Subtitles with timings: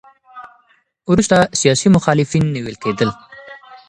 [1.11, 3.09] وروسته سیاسي مخالفین نیول کېدل.